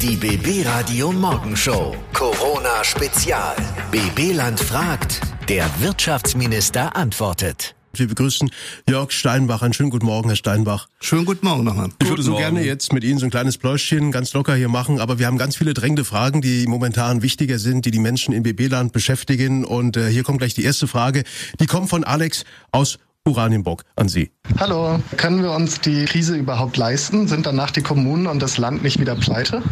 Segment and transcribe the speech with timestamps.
[0.00, 1.96] Die BB Radio Morgenshow.
[2.12, 3.56] Corona Spezial.
[3.90, 5.20] BB Land fragt.
[5.48, 7.74] Der Wirtschaftsminister antwortet.
[7.94, 8.48] Wir begrüßen
[8.88, 9.62] Jörg Steinbach.
[9.62, 10.86] Einen schönen guten Morgen, Herr Steinbach.
[11.00, 11.88] Schönen guten Morgen nochmal.
[12.00, 15.00] Ich würde so gerne jetzt mit Ihnen so ein kleines Pläuschchen ganz locker hier machen,
[15.00, 18.44] aber wir haben ganz viele drängende Fragen, die momentan wichtiger sind, die die Menschen in
[18.44, 19.64] BB-Land beschäftigen.
[19.64, 21.24] Und äh, hier kommt gleich die erste Frage.
[21.58, 24.30] Die kommt von Alex aus Oranienburg an Sie.
[24.58, 27.28] Hallo, können wir uns die Krise überhaupt leisten?
[27.28, 29.62] Sind danach die Kommunen und das Land nicht wieder pleite?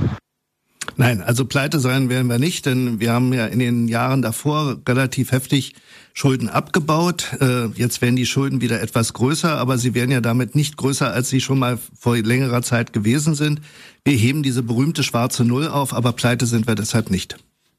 [0.99, 4.79] Nein, also pleite sein werden wir nicht, denn wir haben ja in den Jahren davor
[4.89, 5.75] relativ heftig
[6.15, 7.37] Schulden abgebaut.
[7.41, 11.13] Äh, jetzt werden die Schulden wieder etwas größer, aber sie werden ja damit nicht größer,
[11.13, 13.61] als sie schon mal vor längerer Zeit gewesen sind.
[14.05, 17.37] Wir heben diese berühmte schwarze Null auf, aber pleite sind wir deshalb nicht.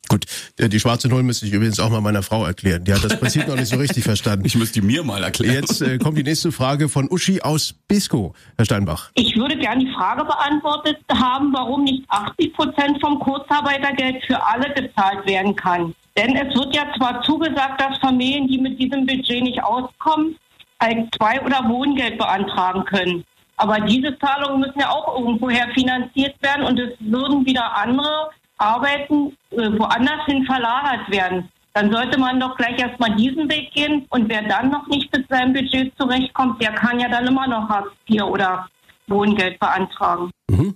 [0.10, 0.26] Gut,
[0.58, 2.84] die schwarze Null müsste ich übrigens auch mal meiner Frau erklären.
[2.84, 4.46] Die hat das Prinzip noch nicht so richtig verstanden.
[4.48, 5.56] Ich müsste die mir mal erklären.
[5.56, 9.12] Jetzt äh, kommt die nächste Frage von Uschi aus Bisco, Herr Steinbach.
[9.16, 14.74] Ich würde gerne die Frage beantwortet haben, warum nicht 80 Prozent vom Kurzarbeitergeld für alle
[14.74, 15.94] gezahlt werden kann.
[16.16, 20.38] Denn es wird ja zwar zugesagt, dass Familien, die mit diesem Budget nicht auskommen,
[20.80, 23.24] ein Zwei- oder Wohngeld beantragen können.
[23.58, 29.36] Aber diese Zahlungen müssen ja auch irgendwoher finanziert werden und es würden wieder andere Arbeiten
[29.47, 31.50] äh, woanders hin verlagert werden.
[31.74, 35.28] Dann sollte man doch gleich erstmal diesen Weg gehen und wer dann noch nicht mit
[35.30, 38.68] seinem Budget zurechtkommt, der kann ja dann immer noch Hartz IV oder
[39.08, 40.32] Wohngeld beantragen.
[40.50, 40.76] Mhm.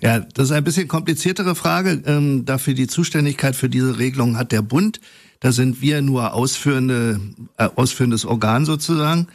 [0.00, 2.02] Ja, das ist ein bisschen kompliziertere Frage.
[2.06, 5.00] Ähm, dafür die Zuständigkeit für diese Regelung hat der Bund.
[5.40, 7.20] Da sind wir nur ausführende,
[7.58, 9.28] äh, ausführendes Organ sozusagen.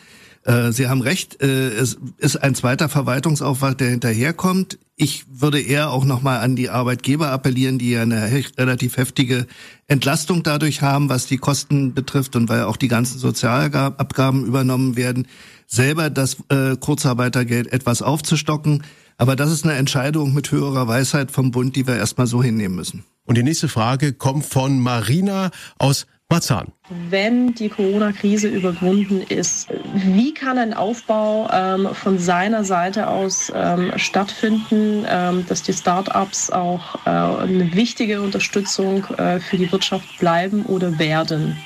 [0.43, 4.79] Äh, Sie haben recht, äh, es ist ein zweiter Verwaltungsaufwand, der hinterherkommt.
[4.95, 9.47] Ich würde eher auch nochmal an die Arbeitgeber appellieren, die ja eine relativ heftige
[9.87, 15.27] Entlastung dadurch haben, was die Kosten betrifft und weil auch die ganzen Sozialabgaben übernommen werden,
[15.67, 18.83] selber das äh, Kurzarbeitergeld etwas aufzustocken.
[19.17, 22.75] Aber das ist eine Entscheidung mit höherer Weisheit vom Bund, die wir erstmal so hinnehmen
[22.75, 23.03] müssen.
[23.25, 26.71] Und die nächste Frage kommt von Marina aus Marzahn.
[27.09, 33.91] Wenn die Corona-Krise überwunden ist, wie kann ein Aufbau ähm, von seiner Seite aus ähm,
[33.95, 40.65] stattfinden, ähm, dass die Start-ups auch äh, eine wichtige Unterstützung äh, für die Wirtschaft bleiben
[40.65, 41.57] oder werden?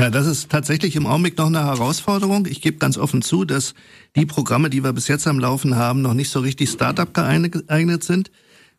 [0.00, 2.46] Ja, das ist tatsächlich im Augenblick noch eine Herausforderung.
[2.46, 3.74] Ich gebe ganz offen zu, dass
[4.16, 8.02] die Programme, die wir bis jetzt am Laufen haben, noch nicht so richtig Startup geeignet
[8.02, 8.30] sind.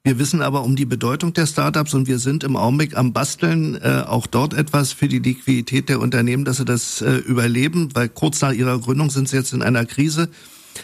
[0.04, 3.76] Wir wissen aber um die Bedeutung der Startups und wir sind im Augenblick am Basteln
[3.76, 8.10] äh, auch dort etwas für die Liquidität der Unternehmen, dass sie das äh, überleben, weil
[8.10, 10.30] kurz nach ihrer Gründung sind sie jetzt in einer Krise,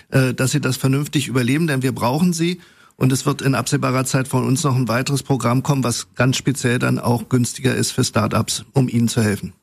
[0.09, 2.61] äh, dass sie das vernünftig überleben, denn wir brauchen sie.
[2.95, 6.37] Und es wird in absehbarer Zeit von uns noch ein weiteres Programm kommen, was ganz
[6.37, 9.53] speziell dann auch günstiger ist für Startups, um ihnen zu helfen.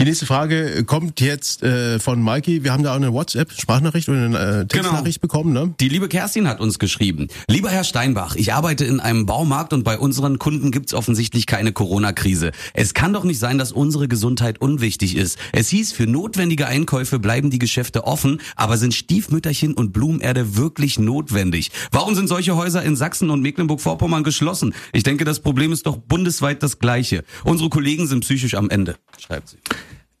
[0.00, 2.64] Die nächste Frage kommt jetzt äh, von Mikey.
[2.64, 5.30] Wir haben da auch eine WhatsApp-Sprachnachricht oder eine äh, Textnachricht genau.
[5.30, 5.74] bekommen, ne?
[5.78, 7.28] Die liebe Kerstin hat uns geschrieben.
[7.48, 11.72] Lieber Herr Steinbach, ich arbeite in einem Baumarkt und bei unseren Kunden gibt's offensichtlich keine
[11.72, 12.52] Corona-Krise.
[12.72, 15.38] Es kann doch nicht sein, dass unsere Gesundheit unwichtig ist.
[15.52, 20.98] Es hieß, für notwendige Einkäufe bleiben die Geschäfte offen, aber sind Stiefmütterchen und Blumenerde wirklich
[20.98, 21.72] notwendig?
[21.90, 24.72] Warum sind solche Häuser in Sachsen und Mecklenburg-Vorpommern geschlossen?
[24.94, 27.22] Ich denke, das Problem ist doch bundesweit das gleiche.
[27.44, 29.58] Unsere Kollegen sind psychisch am Ende, schreibt sie.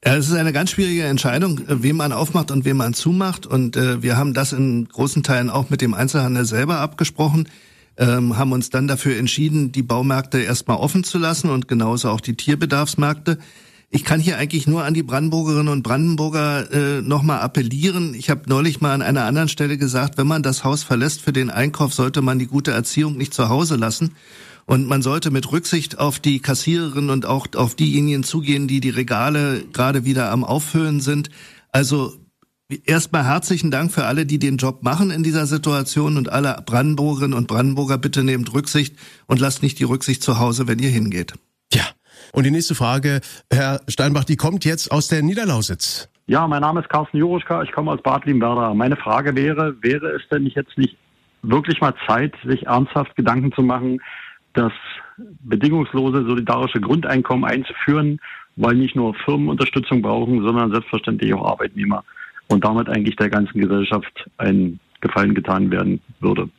[0.04, 3.46] Ja, es ist eine ganz schwierige Entscheidung, äh, wem man aufmacht und wem man zumacht.
[3.46, 7.48] Und äh, wir haben das in großen Teilen auch mit dem Einzelhandel selber abgesprochen,
[7.98, 12.22] ähm, haben uns dann dafür entschieden, die Baumärkte erstmal offen zu lassen und genauso auch
[12.22, 13.38] die Tierbedarfsmärkte.
[13.90, 18.14] Ich kann hier eigentlich nur an die Brandenburgerinnen und Brandenburger äh, nochmal appellieren.
[18.14, 21.32] Ich habe neulich mal an einer anderen Stelle gesagt, wenn man das Haus verlässt für
[21.32, 24.14] den Einkauf, sollte man die gute Erziehung nicht zu Hause lassen.
[24.66, 28.90] Und man sollte mit Rücksicht auf die Kassiererinnen und auch auf diejenigen zugehen, die die
[28.90, 31.30] Regale gerade wieder am Auffüllen sind.
[31.72, 32.12] Also
[32.84, 37.36] erstmal herzlichen Dank für alle, die den Job machen in dieser Situation und alle Brandenburgerinnen
[37.36, 41.34] und Brandenburger bitte nehmt Rücksicht und lasst nicht die Rücksicht zu Hause, wenn ihr hingeht.
[41.72, 41.84] Ja.
[42.32, 43.20] Und die nächste Frage,
[43.50, 46.08] Herr Steinbach, die kommt jetzt aus der Niederlausitz.
[46.26, 48.72] Ja, mein Name ist Carsten Juruschka, ich komme aus Bad Limwerder.
[48.74, 50.96] Meine Frage wäre, wäre es denn jetzt nicht
[51.42, 54.00] wirklich mal Zeit, sich ernsthaft Gedanken zu machen,
[54.54, 54.72] das
[55.16, 58.20] bedingungslose solidarische Grundeinkommen einzuführen,
[58.56, 62.04] weil nicht nur Firmen Unterstützung brauchen, sondern selbstverständlich auch Arbeitnehmer
[62.48, 66.50] und damit eigentlich der ganzen Gesellschaft ein Gefallen getan werden würde.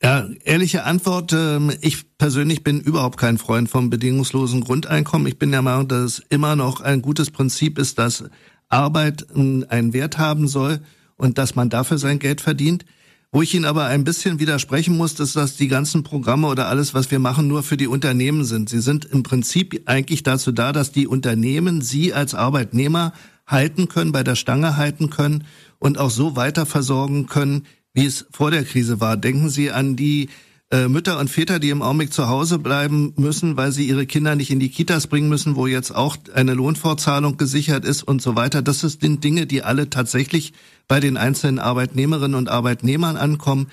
[0.00, 0.28] Ja.
[0.44, 1.32] Ehrliche Antwort.
[1.32, 5.26] Ähm, ich persönlich bin überhaupt kein Freund vom bedingungslosen Grundeinkommen.
[5.26, 8.30] Ich bin der Meinung, dass es immer noch ein gutes Prinzip ist, dass
[8.68, 10.80] Arbeit einen Wert haben soll
[11.16, 12.84] und dass man dafür sein Geld verdient.
[13.30, 16.94] Wo ich Ihnen aber ein bisschen widersprechen muss, ist, dass die ganzen Programme oder alles,
[16.94, 18.70] was wir machen, nur für die Unternehmen sind.
[18.70, 23.12] Sie sind im Prinzip eigentlich dazu da, dass die Unternehmen Sie als Arbeitnehmer
[23.46, 25.44] halten können, bei der Stange halten können
[25.78, 29.18] und auch so weiter versorgen können, wie es vor der Krise war.
[29.18, 30.30] Denken Sie an die
[30.70, 34.36] äh, Mütter und Väter, die im Augenblick zu Hause bleiben müssen, weil sie ihre Kinder
[34.36, 38.36] nicht in die Kitas bringen müssen, wo jetzt auch eine Lohnfortzahlung gesichert ist und so
[38.36, 38.60] weiter.
[38.60, 40.52] Das sind Dinge, die alle tatsächlich
[40.88, 43.68] bei den einzelnen Arbeitnehmerinnen und Arbeitnehmern ankommen.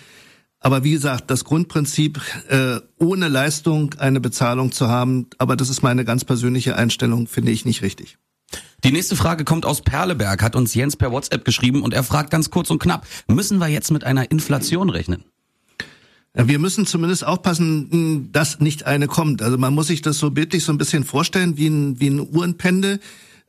[0.60, 2.20] Aber wie gesagt, das Grundprinzip,
[2.50, 7.52] äh, ohne Leistung eine Bezahlung zu haben, aber das ist meine ganz persönliche Einstellung, finde
[7.52, 8.18] ich nicht richtig.
[8.84, 12.30] Die nächste Frage kommt aus Perleberg, hat uns Jens per WhatsApp geschrieben und er fragt
[12.30, 15.24] ganz kurz und knapp, müssen wir jetzt mit einer Inflation rechnen?
[16.34, 19.42] Wir müssen zumindest aufpassen, dass nicht eine kommt.
[19.42, 22.20] Also man muss sich das so bildlich so ein bisschen vorstellen wie ein, wie ein
[22.20, 23.00] Uhrenpendel.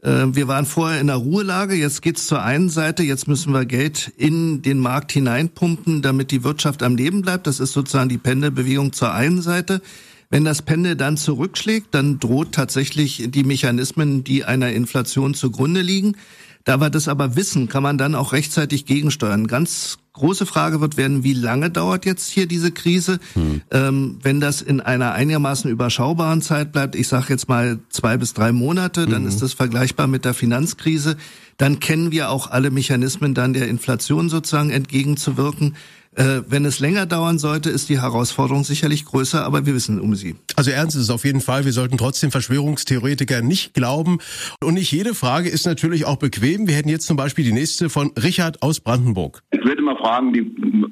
[0.06, 3.66] Äh, wir waren vorher in der Ruhelage, jetzt geht's zur einen Seite, jetzt müssen wir
[3.66, 7.46] Geld in den Markt hineinpumpen, damit die Wirtschaft am Leben bleibt.
[7.46, 9.82] Das ist sozusagen die Pendelbewegung zur einen Seite.
[10.30, 16.16] Wenn das Pendel dann zurückschlägt, dann droht tatsächlich die Mechanismen, die einer Inflation zugrunde liegen.
[16.64, 19.46] Da wir das aber wissen, kann man dann auch rechtzeitig gegensteuern.
[19.46, 23.18] Ganz große Frage wird werden, wie lange dauert jetzt hier diese Krise?
[23.34, 23.62] Hm.
[23.70, 28.34] Ähm, wenn das in einer einigermaßen überschaubaren Zeit bleibt, ich sage jetzt mal zwei bis
[28.34, 29.28] drei Monate, dann mhm.
[29.28, 31.16] ist das vergleichbar mit der Finanzkrise.
[31.58, 35.74] Dann kennen wir auch alle Mechanismen, dann der Inflation sozusagen entgegenzuwirken.
[36.16, 40.14] Äh, wenn es länger dauern sollte, ist die Herausforderung sicherlich größer, aber wir wissen um
[40.14, 40.36] sie.
[40.56, 41.66] Also ernst ist es auf jeden Fall.
[41.66, 44.18] Wir sollten trotzdem Verschwörungstheoretiker nicht glauben.
[44.64, 46.68] Und nicht jede Frage ist natürlich auch bequem.
[46.68, 49.42] Wir hätten jetzt zum Beispiel die nächste von Richard aus Brandenburg.
[49.50, 50.40] Ich würde mal fragen, die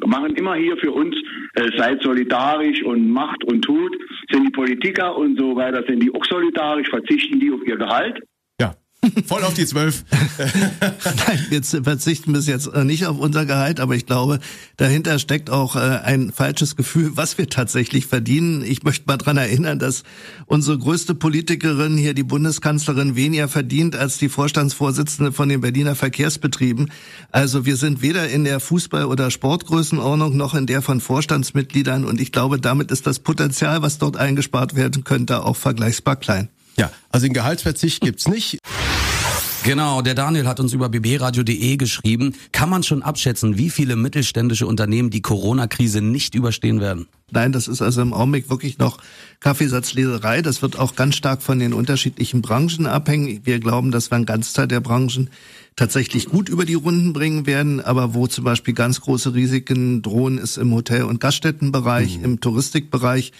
[0.06, 1.16] machen immer hier für uns,
[1.54, 3.96] äh, seid solidarisch und macht und tut.
[4.30, 8.20] Sind die Politiker und so weiter, sind die auch solidarisch, verzichten die auf ihr Gehalt?
[9.26, 10.04] Voll auf die zwölf.
[10.38, 14.40] Nein, wir verzichten bis jetzt äh, nicht auf unser Gehalt, aber ich glaube,
[14.76, 18.62] dahinter steckt auch äh, ein falsches Gefühl, was wir tatsächlich verdienen.
[18.62, 20.02] Ich möchte mal dran erinnern, dass
[20.46, 26.90] unsere größte Politikerin hier, die Bundeskanzlerin, weniger verdient als die Vorstandsvorsitzende von den Berliner Verkehrsbetrieben.
[27.30, 32.20] Also wir sind weder in der Fußball- oder Sportgrößenordnung noch in der von Vorstandsmitgliedern und
[32.20, 36.48] ich glaube, damit ist das Potenzial, was dort eingespart werden könnte, auch vergleichsbar klein.
[36.76, 38.58] Ja, also den Gehaltsverzicht gibt's nicht.
[39.64, 42.34] Genau, der Daniel hat uns über bbradio.de geschrieben.
[42.52, 47.06] Kann man schon abschätzen, wie viele mittelständische Unternehmen die Corona-Krise nicht überstehen werden?
[47.30, 48.98] Nein, das ist also im Augenblick wirklich noch
[49.40, 50.42] Kaffeesatzleserei.
[50.42, 53.40] Das wird auch ganz stark von den unterschiedlichen Branchen abhängen.
[53.44, 55.30] Wir glauben, dass wir einen Ganzteil der Branchen
[55.76, 57.80] tatsächlich gut über die Runden bringen werden.
[57.80, 62.24] Aber wo zum Beispiel ganz große Risiken drohen, ist im Hotel- und Gaststättenbereich, mhm.
[62.24, 63.32] im Touristikbereich.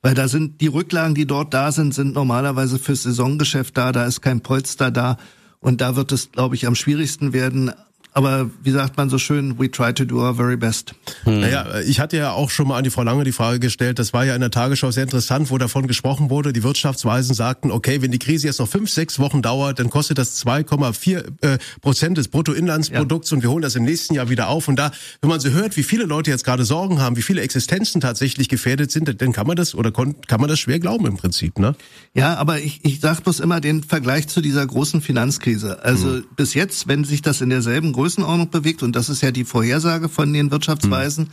[0.00, 3.90] Weil da sind die Rücklagen, die dort da sind, sind normalerweise fürs Saisongeschäft da.
[3.90, 5.16] Da ist kein Polster da.
[5.62, 7.72] Und da wird es, glaube ich, am schwierigsten werden.
[8.14, 10.94] Aber wie sagt man so schön, we try to do our very best.
[11.24, 11.40] Hm.
[11.40, 14.12] Naja, ich hatte ja auch schon mal an die Frau Lange die Frage gestellt, das
[14.12, 18.02] war ja in der Tagesschau sehr interessant, wo davon gesprochen wurde, die Wirtschaftsweisen sagten, okay,
[18.02, 22.18] wenn die Krise jetzt noch fünf, sechs Wochen dauert, dann kostet das 2,4 äh, Prozent
[22.18, 23.36] des Bruttoinlandsprodukts ja.
[23.36, 24.68] und wir holen das im nächsten Jahr wieder auf.
[24.68, 24.92] Und da,
[25.22, 28.48] wenn man so hört, wie viele Leute jetzt gerade Sorgen haben, wie viele Existenzen tatsächlich
[28.48, 31.74] gefährdet sind, dann kann man das oder kann man das schwer glauben im Prinzip, ne?
[32.14, 35.82] Ja, aber ich, ich sage bloß immer den Vergleich zu dieser großen Finanzkrise.
[35.82, 36.24] Also hm.
[36.36, 40.08] bis jetzt, wenn sich das in derselben Größenordnung bewegt, und das ist ja die Vorhersage
[40.08, 41.30] von den Wirtschaftsweisen, mhm.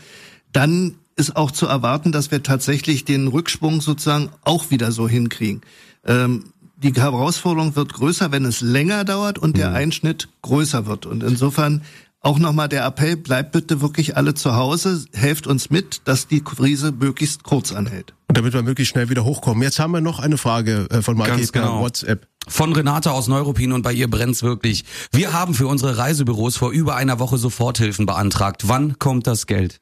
[0.54, 5.62] dann ist auch zu erwarten, dass wir tatsächlich den Rückschwung sozusagen auch wieder so hinkriegen.
[6.06, 6.46] Ähm,
[6.78, 9.76] die Herausforderung wird größer, wenn es länger dauert und der mhm.
[9.78, 11.08] Einschnitt größer wird.
[11.08, 11.82] Und insofern
[12.22, 16.44] auch nochmal der Appell, bleibt bitte wirklich alle zu Hause, helft uns mit, dass die
[16.44, 18.14] Krise möglichst kurz anhält.
[18.28, 19.64] Und damit wir möglichst schnell wieder hochkommen.
[19.64, 21.82] Jetzt haben wir noch eine Frage äh, von Marquez genau.
[21.82, 22.28] WhatsApp.
[22.48, 24.84] Von Renate aus Neuruppin und bei ihr brennt's wirklich.
[25.12, 28.68] Wir haben für unsere Reisebüros vor über einer Woche Soforthilfen beantragt.
[28.68, 29.80] Wann kommt das Geld?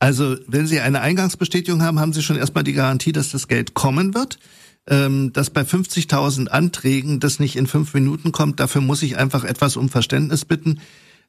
[0.00, 3.74] Also, wenn Sie eine Eingangsbestätigung haben, haben Sie schon erstmal die Garantie, dass das Geld
[3.74, 4.38] kommen wird.
[4.90, 9.44] Ähm, dass bei 50.000 Anträgen das nicht in fünf Minuten kommt, dafür muss ich einfach
[9.44, 10.80] etwas um Verständnis bitten.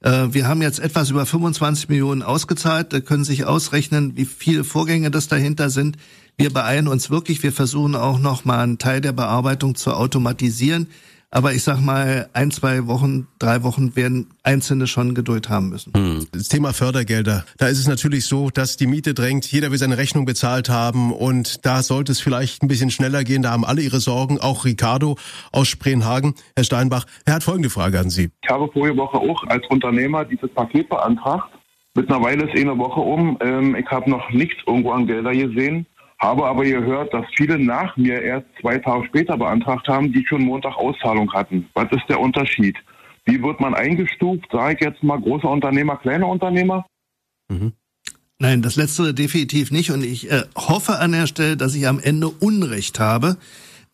[0.02, 2.94] Äh, wir haben jetzt etwas über 25 Millionen ausgezahlt.
[2.94, 5.98] Da können Sie sich ausrechnen, wie viele Vorgänge das dahinter sind.
[6.38, 7.44] Wir beeilen uns wirklich.
[7.44, 10.88] Wir versuchen auch noch mal einen Teil der Bearbeitung zu automatisieren.
[11.32, 15.94] Aber ich sag mal, ein, zwei Wochen, drei Wochen werden Einzelne schon Geduld haben müssen.
[15.94, 16.28] Hm.
[16.32, 17.46] Das Thema Fördergelder.
[17.58, 19.46] Da ist es natürlich so, dass die Miete drängt.
[19.52, 21.14] Jeder will seine Rechnung bezahlt haben.
[21.14, 23.44] Und da sollte es vielleicht ein bisschen schneller gehen.
[23.44, 24.40] Da haben alle ihre Sorgen.
[24.40, 25.18] Auch Ricardo
[25.52, 26.34] aus Spreenhagen.
[26.56, 28.32] Herr Steinbach, er hat folgende Frage an Sie.
[28.42, 31.50] Ich habe vorige Woche auch als Unternehmer dieses Paket beantragt.
[31.94, 33.38] Mittlerweile ist eh eine Woche um.
[33.42, 35.86] Ähm, ich habe noch nichts irgendwo an Gelder gesehen.
[36.20, 40.44] Habe aber gehört, dass viele nach mir erst zwei Tage später beantragt haben, die schon
[40.44, 41.70] Montag Auszahlung hatten.
[41.74, 42.78] Was ist der Unterschied?
[43.26, 44.46] Wie wird man eingestuft?
[44.52, 46.86] Sage ich jetzt mal großer Unternehmer, kleiner Unternehmer?
[47.50, 47.74] Mhm.
[48.40, 49.92] Nein, das letztere definitiv nicht.
[49.92, 53.38] Und ich äh, hoffe an der Stelle, dass ich am Ende Unrecht habe,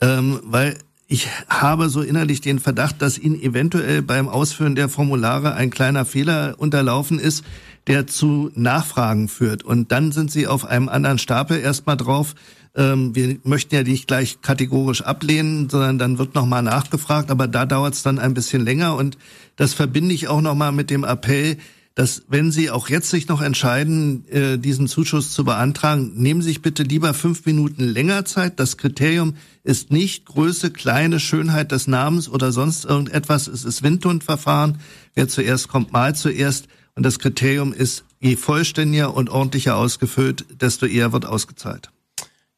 [0.01, 5.53] ähm, weil ich habe so innerlich den Verdacht, dass Ihnen eventuell beim Ausfüllen der Formulare
[5.53, 7.43] ein kleiner Fehler unterlaufen ist.
[7.88, 9.63] der zu Nachfragen führt.
[9.63, 12.33] Und dann sind sie auf einem anderen Stapel erstmal drauf.
[12.75, 17.65] Ähm, wir möchten ja nicht gleich kategorisch ablehnen, sondern dann wird nochmal nachgefragt, aber da
[17.65, 18.95] dauert es dann ein bisschen länger.
[18.95, 19.17] Und
[19.55, 21.57] das verbinde ich auch nochmal mit dem Appell,
[21.95, 26.49] dass wenn Sie auch jetzt sich noch entscheiden, äh, diesen Zuschuss zu beantragen, nehmen Sie
[26.49, 28.59] sich bitte lieber fünf Minuten länger Zeit.
[28.59, 33.47] Das Kriterium ist nicht Größe, kleine Schönheit des Namens oder sonst irgendetwas.
[33.47, 34.79] Es ist Windhundverfahren.
[35.13, 36.67] Wer zuerst kommt, mal zuerst.
[36.95, 41.91] Und das Kriterium ist, je vollständiger und ordentlicher ausgefüllt, desto eher wird ausgezahlt.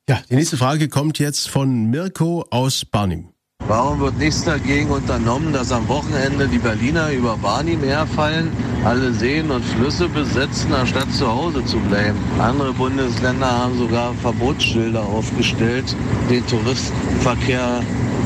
[0.10, 3.30] Ja, die nächste Frage kommt jetzt von Mirko aus Barnim.
[3.68, 8.50] Warum wird nichts dagegen unternommen, dass am Wochenende die Berliner über Barnim herfallen,
[8.86, 12.18] alle Seen und Flüsse besetzen, anstatt zu Hause zu bleiben?
[12.40, 15.84] Andere Bundesländer haben sogar Verbotsschilder aufgestellt,
[16.30, 17.84] den Touristenverkehr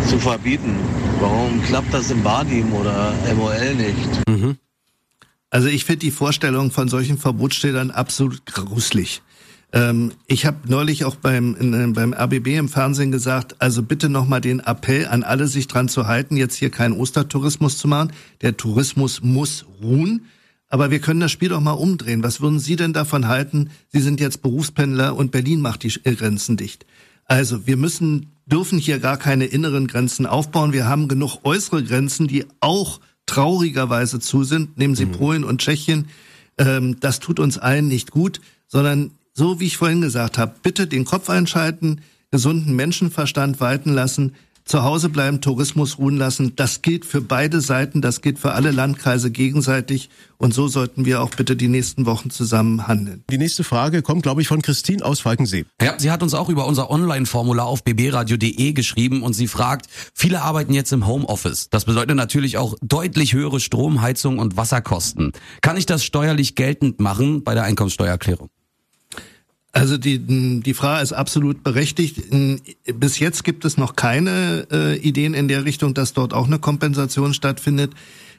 [0.07, 0.75] zu verbieten.
[1.19, 4.29] Warum klappt das in Barnim oder MOL nicht?
[4.29, 4.57] Mhm.
[5.49, 9.23] Also ich finde die Vorstellung von solchen Verbotsschildern absolut gruselig.
[9.73, 14.41] Ähm, ich habe neulich auch beim, in, beim RBB im Fernsehen gesagt, also bitte nochmal
[14.41, 18.11] den Appell an alle, sich dran zu halten, jetzt hier keinen Ostertourismus zu machen.
[18.41, 20.25] Der Tourismus muss ruhen.
[20.67, 22.23] Aber wir können das Spiel doch mal umdrehen.
[22.23, 23.71] Was würden Sie denn davon halten?
[23.89, 26.85] Sie sind jetzt Berufspendler und Berlin macht die Grenzen dicht.
[27.25, 30.73] Also wir müssen, dürfen hier gar keine inneren Grenzen aufbauen.
[30.73, 34.77] Wir haben genug äußere Grenzen, die auch traurigerweise zu sind.
[34.77, 35.11] Nehmen Sie mhm.
[35.11, 36.07] Polen und Tschechien.
[36.57, 40.87] Ähm, das tut uns allen nicht gut, sondern so wie ich vorhin gesagt habe, bitte
[40.87, 44.33] den Kopf einschalten, gesunden Menschenverstand walten lassen,
[44.63, 46.55] zu Hause bleiben, Tourismus ruhen lassen.
[46.55, 50.09] Das gilt für beide Seiten, das gilt für alle Landkreise gegenseitig.
[50.37, 53.23] Und so sollten wir auch bitte die nächsten Wochen zusammen handeln.
[53.29, 55.65] Die nächste Frage kommt, glaube ich, von Christine aus Falkensee.
[55.81, 60.41] Ja, sie hat uns auch über unser Online-Formular auf bbradio.de geschrieben und sie fragt, viele
[60.41, 61.69] arbeiten jetzt im Homeoffice.
[61.69, 65.31] Das bedeutet natürlich auch deutlich höhere Strom, Heizung und Wasserkosten.
[65.61, 68.49] Kann ich das steuerlich geltend machen bei der Einkommenssteuererklärung?
[69.73, 70.19] Also die,
[70.61, 72.23] die Frage ist absolut berechtigt.
[72.93, 76.59] Bis jetzt gibt es noch keine äh, Ideen in der Richtung, dass dort auch eine
[76.59, 77.93] Kompensation stattfindet.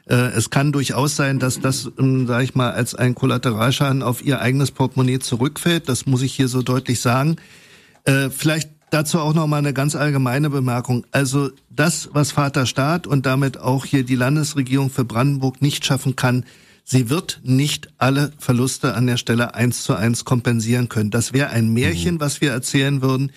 [0.05, 4.23] Äh, es kann durchaus sein, dass das, ähm, sage ich mal, als ein Kollateralschaden auf
[4.23, 5.89] ihr eigenes Portemonnaie zurückfällt.
[5.89, 7.37] Das muss ich hier so deutlich sagen.
[8.03, 11.03] Äh, vielleicht dazu auch noch mal eine ganz allgemeine Bemerkung.
[11.11, 16.15] Also das, was Vater Staat und damit auch hier die Landesregierung für Brandenburg nicht schaffen
[16.15, 16.45] kann,
[16.83, 21.11] Sie wird nicht alle Verluste an der Stelle eins zu eins kompensieren können.
[21.11, 22.19] Das wäre ein Märchen, mhm.
[22.19, 23.31] was wir erzählen würden.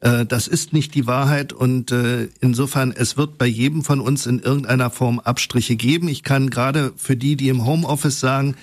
[0.00, 4.26] Äh, das ist nicht die Wahrheit und äh, insofern, es wird bei jedem von uns
[4.26, 6.08] in irgendeiner Form Abstriche geben.
[6.08, 8.56] Ich kann gerade für die, die im Homeoffice sagen,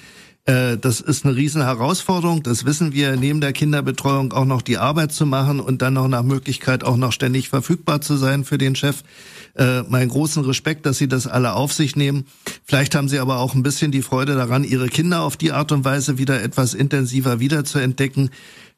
[0.46, 2.42] das ist eine riesen Herausforderung.
[2.42, 6.08] Das wissen wir, neben der Kinderbetreuung auch noch die Arbeit zu machen und dann noch
[6.08, 9.04] nach Möglichkeit auch noch ständig verfügbar zu sein für den Chef.
[9.56, 12.26] Äh, meinen großen Respekt, dass Sie das alle auf sich nehmen.
[12.64, 15.72] Vielleicht haben Sie aber auch ein bisschen die Freude daran, Ihre Kinder auf die Art
[15.72, 18.30] und Weise wieder etwas intensiver wiederzuentdecken.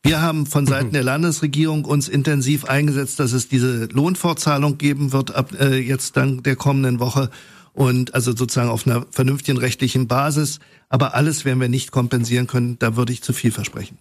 [0.04, 5.36] Wir haben von Seiten der Landesregierung uns intensiv eingesetzt, dass es diese Lohnfortzahlung geben wird
[5.36, 7.30] ab äh, jetzt dann der kommenden Woche
[7.74, 10.60] und also sozusagen auf einer vernünftigen rechtlichen Basis.
[10.90, 12.78] Aber alles werden wir nicht kompensieren können.
[12.80, 13.98] Da würde ich zu viel versprechen.